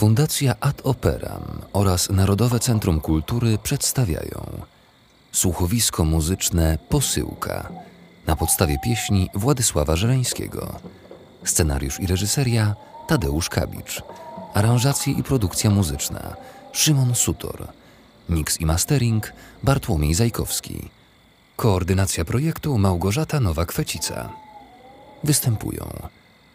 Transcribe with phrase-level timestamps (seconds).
[0.00, 4.60] Fundacja Ad Operam oraz Narodowe Centrum Kultury przedstawiają
[5.32, 7.72] słuchowisko muzyczne Posyłka
[8.26, 10.80] na podstawie pieśni Władysława Żeleńskiego.
[11.44, 12.74] Scenariusz i reżyseria
[13.08, 14.02] Tadeusz Kabicz.
[14.54, 16.36] Aranżacje i produkcja muzyczna
[16.72, 17.68] Szymon Sutor.
[18.28, 19.32] Mix i mastering
[19.62, 20.88] Bartłomiej Zajkowski.
[21.56, 24.28] Koordynacja projektu Małgorzata Nowak-Kwecica.
[25.24, 26.10] Występują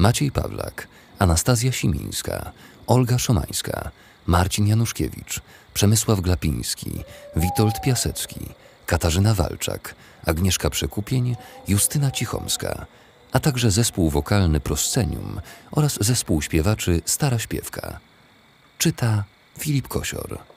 [0.00, 2.52] Maciej Pawlak, Anastazja Simińska,
[2.86, 3.90] Olga Szomańska,
[4.26, 5.40] Marcin Januszkiewicz,
[5.74, 6.90] Przemysław Glapiński,
[7.36, 8.40] Witold Piasecki,
[8.86, 9.94] Katarzyna Walczak,
[10.26, 11.36] Agnieszka Przekupień,
[11.68, 12.86] Justyna Cichomska,
[13.32, 18.00] a także zespół wokalny Proscenium oraz zespół śpiewaczy Stara Śpiewka.
[18.78, 19.24] Czyta
[19.58, 20.49] Filip Kosior.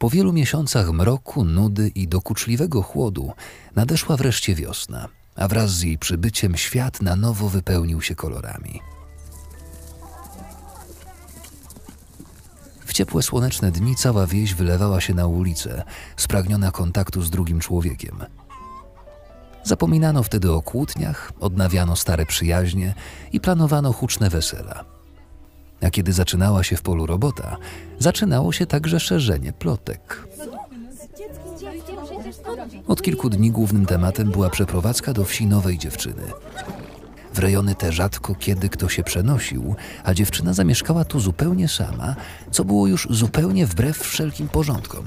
[0.00, 3.32] Po wielu miesiącach mroku, nudy i dokuczliwego chłodu
[3.76, 8.80] nadeszła wreszcie wiosna, a wraz z jej przybyciem świat na nowo wypełnił się kolorami.
[12.86, 15.84] W ciepłe słoneczne dni cała wieś wylewała się na ulicę,
[16.16, 18.24] spragniona kontaktu z drugim człowiekiem.
[19.64, 22.94] Zapominano wtedy o kłótniach, odnawiano stare przyjaźnie
[23.32, 24.89] i planowano huczne wesela.
[25.82, 27.56] A kiedy zaczynała się w polu robota,
[27.98, 30.28] zaczynało się także szerzenie plotek.
[32.88, 36.22] Od kilku dni głównym tematem była przeprowadzka do wsi nowej dziewczyny.
[37.34, 39.74] W rejony te rzadko kiedy kto się przenosił,
[40.04, 42.16] a dziewczyna zamieszkała tu zupełnie sama,
[42.50, 45.04] co było już zupełnie wbrew wszelkim porządkom.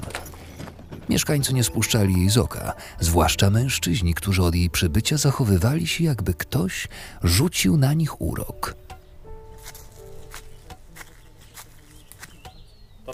[1.08, 6.34] Mieszkańcy nie spuszczali jej z oka, zwłaszcza mężczyźni, którzy od jej przybycia zachowywali się, jakby
[6.34, 6.88] ktoś
[7.22, 8.83] rzucił na nich urok.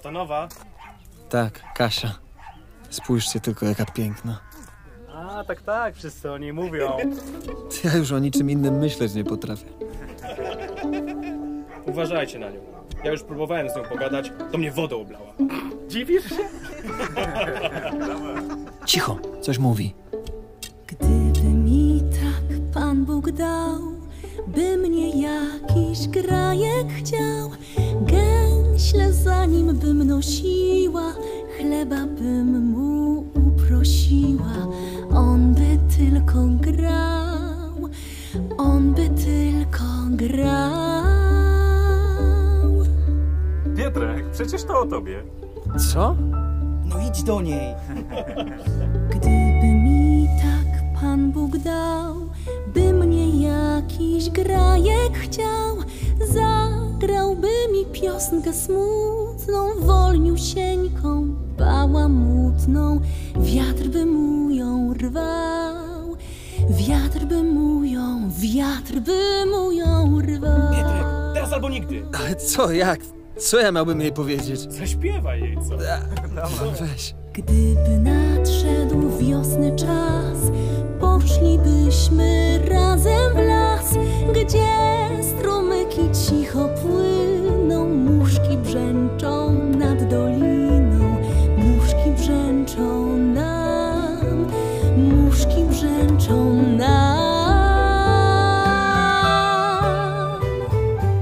[0.00, 0.48] To ta nowa?
[1.28, 2.14] Tak, Kasia.
[2.90, 4.40] Spójrzcie tylko, jaka piękna.
[5.14, 6.96] A, tak, tak, wszyscy o niej mówią.
[7.84, 9.66] Ja już o niczym innym myśleć nie potrafię.
[11.86, 12.60] Uważajcie na nią.
[13.04, 15.32] Ja już próbowałem z nią pogadać, to mnie wodą oblała.
[15.88, 16.44] Dziwisz się?
[18.86, 19.94] Cicho, coś mówi.
[20.86, 23.78] Gdyby mi tak Pan Bóg dał,
[24.46, 27.50] by mnie jakiś grajek chciał,
[28.80, 31.12] gęśle za nim bym nosiła,
[31.56, 34.68] chleba bym mu uprosiła.
[35.14, 37.88] On by tylko grał,
[38.58, 40.70] on by tylko grał.
[43.76, 45.22] Pietrek, przecież to o tobie.
[45.92, 46.16] Co?
[46.84, 47.74] No idź do niej.
[49.14, 52.14] Gdyby mi tak Pan Bóg dał,
[52.74, 55.76] by mnie jakiś grajek chciał,
[57.00, 63.00] zagrałby mi piosnkę smutną, wolniusieńką, bałamutną,
[63.36, 66.16] wiatr by mu ją rwał,
[66.70, 70.70] wiatr by mu ją, wiatr by mu ją rwał.
[70.70, 71.04] Pietrek,
[71.34, 72.02] teraz albo nigdy.
[72.18, 73.00] Ale co, jak?
[73.38, 74.60] Co ja miałbym jej powiedzieć?
[74.60, 75.76] Zaśpiewaj jej, co?
[76.80, 77.14] Weź.
[77.32, 80.38] Gdyby nadszedł wiosny czas,
[81.00, 83.94] poszlibyśmy razem w las,
[84.32, 84.68] gdzie
[85.22, 91.16] strumyki cicho płyną, muszki brzęczą nad doliną,
[91.56, 94.46] muszki brzęczą nam,
[94.96, 96.90] muszki brzęczą nam.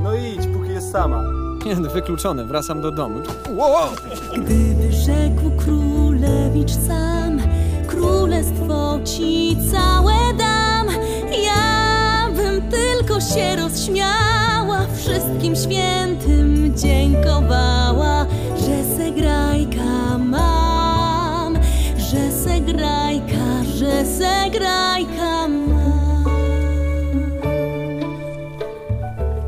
[0.03, 1.28] No idź, póki jest sama.
[1.69, 3.21] Nie, wykluczone, wracam do domu.
[3.51, 3.89] Wow!
[4.33, 7.41] Gdyby rzekł królewicz sam,
[7.87, 10.87] królestwo ci całe dam,
[11.45, 18.27] ja bym tylko się rozśmiała, wszystkim świętym dziękowała,
[18.57, 21.59] że se grajka mam,
[21.97, 26.25] że se grajka, że se grajka mam.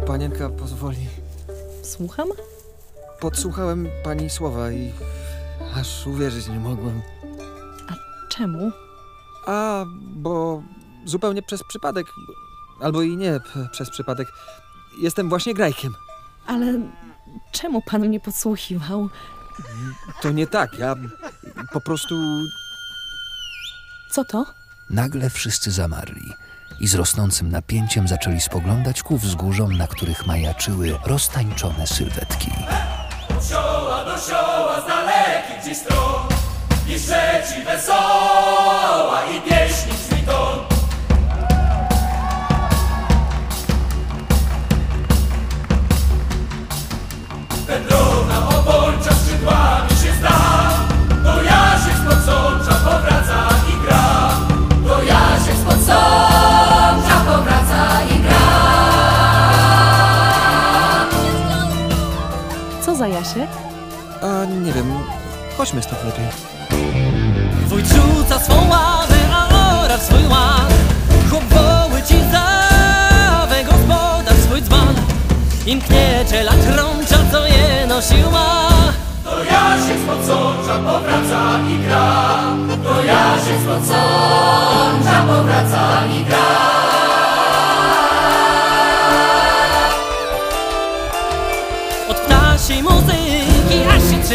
[0.06, 1.19] Panienka pozwoli.
[2.00, 2.29] Słucham?
[3.20, 4.93] Podsłuchałem pani słowa i
[5.75, 7.02] aż uwierzyć nie mogłem.
[8.29, 8.70] Czemu?
[9.47, 10.62] A, bo
[11.05, 12.06] zupełnie przez przypadek,
[12.81, 13.41] albo i nie
[13.73, 14.29] przez przypadek,
[15.02, 15.94] jestem właśnie grajkiem.
[16.47, 16.81] Ale
[17.52, 19.08] czemu pan mnie podsłuchiwał?
[20.23, 20.94] To nie tak, ja
[21.73, 22.14] po prostu
[24.11, 24.47] Co to?
[24.91, 26.32] Nagle wszyscy zamarli
[26.80, 32.50] i z rosnącym napięciem zaczęli spoglądać ku wzgórzom, na których majaczyły roztańczone sylwetki.
[33.40, 33.88] Co
[34.88, 35.00] za
[63.10, 63.50] Jasiek?
[64.22, 64.92] A nie wiem,
[65.56, 66.24] chodźmy stąd lepiej.
[67.66, 70.72] Wójt rzuca swą ławę, a orasz swój ład.
[71.30, 74.94] Chłop woły ci zawę, gospodarz swój dzban.
[75.66, 78.68] Im kniecie la trącza, co je nosił ma.
[79.25, 82.42] To Jasiek spod sącza powraca i gra.
[82.85, 86.69] To Jasiek spod sącza powraca i gra.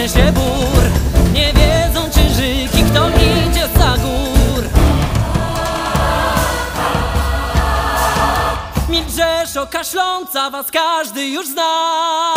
[0.07, 0.83] Trzęsie bór.
[1.33, 4.63] Nie wiedzą czy żyki, kto idzie za gór.
[8.89, 12.33] Milczeszo kaszląca was każdy już zna.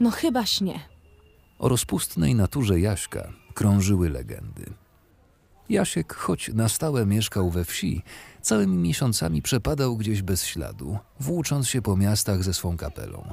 [0.00, 0.93] No chyba śnie.
[1.64, 4.64] O rozpustnej naturze Jaśka krążyły legendy.
[5.68, 8.02] Jasiek, choć na stałe mieszkał we wsi,
[8.42, 13.32] całymi miesiącami przepadał gdzieś bez śladu, włócząc się po miastach ze swą kapelą.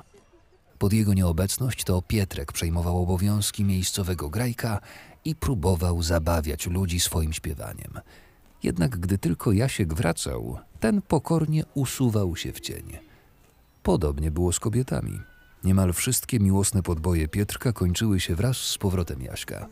[0.79, 4.79] Pod jego nieobecność to Pietrek przejmował obowiązki miejscowego grajka
[5.25, 7.99] i próbował zabawiać ludzi swoim śpiewaniem.
[8.63, 12.97] Jednak gdy tylko Jasiek wracał, ten pokornie usuwał się w cień.
[13.83, 15.30] Podobnie było z kobietami.
[15.63, 19.67] Niemal wszystkie miłosne podboje Pietrka kończyły się wraz z powrotem Jaśka.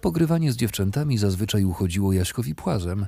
[0.00, 3.06] Pogrywanie z dziewczętami zazwyczaj uchodziło Jaśkowi płazem,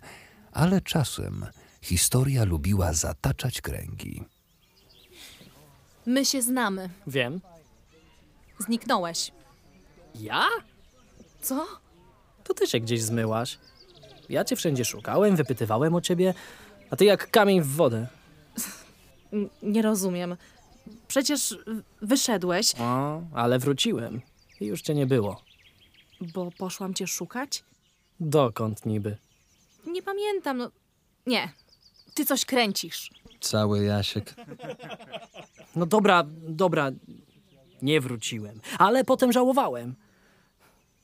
[0.53, 1.47] ale czasem
[1.83, 4.25] historia lubiła zataczać kręgi.
[6.07, 6.91] My się znamy.
[7.07, 7.41] Wiem
[8.59, 9.33] Zniknąłeś.
[10.15, 10.45] Ja?
[11.41, 11.67] Co?
[12.45, 13.59] To ty się gdzieś zmyłaś
[14.29, 16.35] Ja cię wszędzie szukałem, wypytywałem o ciebie,
[16.91, 18.07] a ty jak kamień w wodę.
[19.63, 20.37] Nie rozumiem.
[21.09, 21.59] Przecież
[22.03, 24.21] wyszedłeś, O, ale wróciłem
[24.61, 25.43] i już cię nie było.
[26.21, 27.65] bo poszłam cię szukać?
[28.21, 29.17] Dokąd niby?
[29.87, 30.71] Nie pamiętam, no.
[31.27, 31.53] Nie.
[32.15, 33.11] Ty coś kręcisz.
[33.41, 34.35] Cały Jasiek.
[35.77, 36.91] No dobra, dobra,
[37.83, 39.95] nie wróciłem, ale potem żałowałem.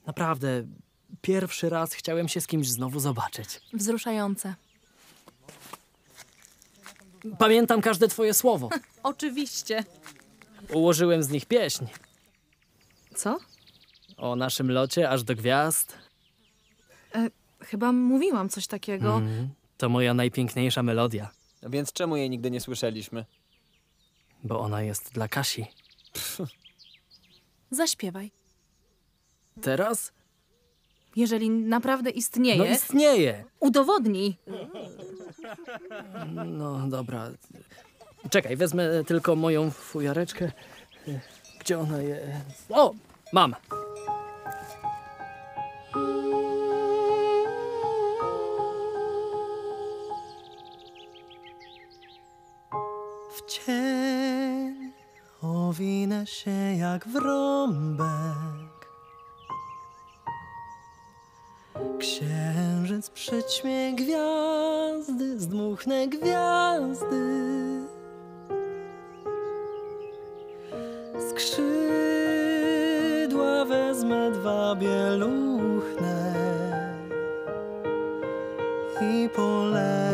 [0.06, 0.66] Naprawdę,
[1.22, 3.60] pierwszy raz chciałem się z kimś znowu zobaczyć.
[3.72, 4.54] Wzruszające.
[7.38, 8.68] Pamiętam każde twoje słowo.
[9.02, 9.84] Oczywiście.
[10.72, 11.84] Ułożyłem z nich pieśń
[13.16, 13.38] Co?
[14.16, 15.98] o naszym locie aż do gwiazd.
[17.60, 19.14] Chyba mówiłam coś takiego.
[19.16, 19.48] Mhm.
[19.76, 21.30] To moja najpiękniejsza melodia,
[21.62, 23.24] Więc czemu jej nigdy nie słyszeliśmy?
[24.44, 25.66] bo ona jest dla Kasi.
[27.70, 28.30] Zaśpiewaj.
[29.62, 30.12] Teraz?
[31.16, 33.44] Jeżeli naprawdę istnieje, No istnieje.
[33.60, 34.36] udowodnij.
[36.46, 37.30] No dobra.
[38.30, 40.52] Czekaj, wezmę tylko moją fujareczkę.
[41.60, 42.66] Gdzie ona jest?
[42.70, 42.94] O,
[43.32, 43.54] mam.
[53.36, 54.92] W cień
[55.42, 58.61] owinę się jak wrąbek.
[63.02, 67.82] Księżyc przyćmie gwiazdy, zdmuchnę gwiazdy.
[71.30, 71.64] Skrzydła
[73.64, 76.34] wezmę dwa bieluchne
[79.00, 80.11] i polecę,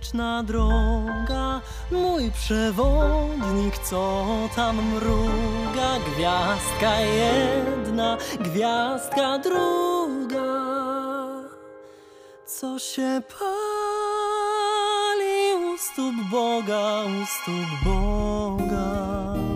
[0.00, 4.26] mleczna droga, mój przewodnik, co
[4.56, 10.42] tam mruga, gwiazdka jedna, gwiazdka druga,
[12.46, 14.54] co się pali
[15.74, 19.49] u stóp Boga, u stóp Boga.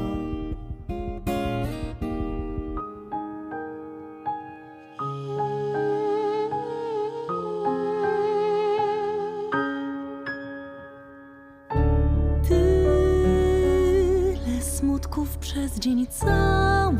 [15.38, 16.99] Przez dzień cały.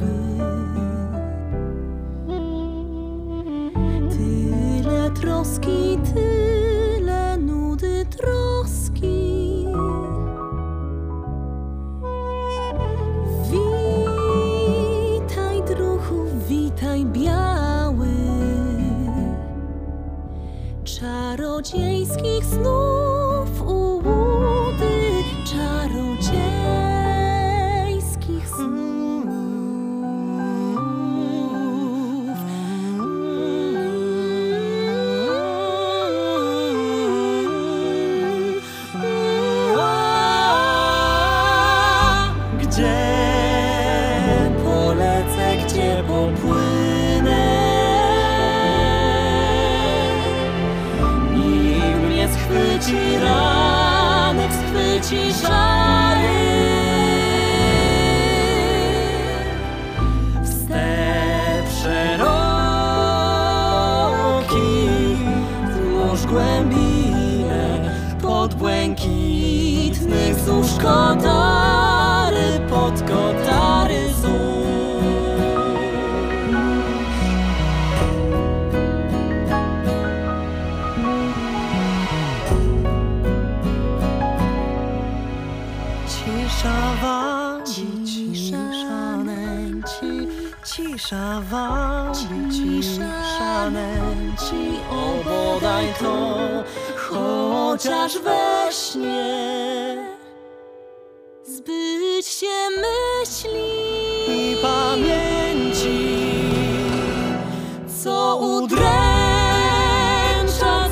[4.11, 9.67] Tyle troski, tyle nudy troski.
[13.51, 18.09] Witaj druhu, witaj biały.
[20.85, 23.14] Czarodziejskich snów
[52.85, 56.45] schwyci ranek, schwyci żary.
[60.45, 62.39] Wstęp szeroki,
[65.69, 67.91] wzdłuż głębinę,
[68.23, 71.74] pod błękitnych wzdłuż kotary,
[91.15, 96.39] cisza wabi, cisza nęci, o bodaj to,
[96.97, 99.97] chociaż we śnie.
[101.45, 103.61] Zbyć się myśli
[104.29, 105.99] i pamięci,
[108.03, 108.85] co udręcza,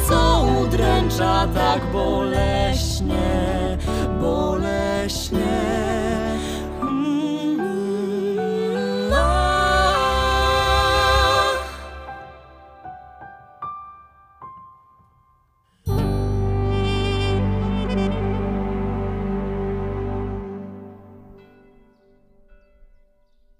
[0.08, 3.41] co udręcza tak boleśnie.